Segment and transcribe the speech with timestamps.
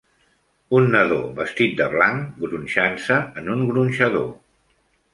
[0.79, 4.29] Un nadó vestit de blanc gronxant-se en un gronxador.